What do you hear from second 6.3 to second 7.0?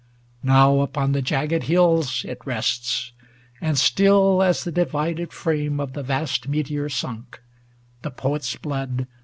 meteor